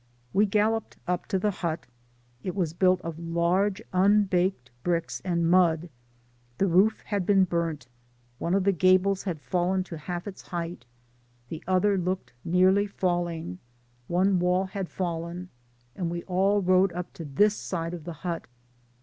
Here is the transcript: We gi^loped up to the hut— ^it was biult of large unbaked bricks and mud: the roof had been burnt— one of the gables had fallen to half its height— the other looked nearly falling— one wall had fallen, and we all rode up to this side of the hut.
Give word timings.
We 0.33 0.47
gi^loped 0.47 0.95
up 1.07 1.27
to 1.27 1.37
the 1.37 1.51
hut— 1.51 1.85
^it 2.43 2.55
was 2.55 2.73
biult 2.73 3.01
of 3.01 3.19
large 3.19 3.83
unbaked 3.93 4.71
bricks 4.81 5.21
and 5.23 5.47
mud: 5.47 5.89
the 6.57 6.65
roof 6.65 7.01
had 7.01 7.23
been 7.23 7.43
burnt— 7.43 7.87
one 8.39 8.55
of 8.55 8.63
the 8.63 8.71
gables 8.71 9.21
had 9.25 9.39
fallen 9.39 9.83
to 9.83 9.99
half 9.99 10.27
its 10.27 10.41
height— 10.47 10.85
the 11.49 11.63
other 11.67 11.99
looked 11.99 12.33
nearly 12.43 12.87
falling— 12.87 13.59
one 14.07 14.39
wall 14.39 14.65
had 14.65 14.89
fallen, 14.89 15.49
and 15.95 16.09
we 16.09 16.23
all 16.23 16.63
rode 16.63 16.91
up 16.93 17.13
to 17.13 17.23
this 17.23 17.55
side 17.55 17.93
of 17.93 18.03
the 18.05 18.13
hut. 18.25 18.47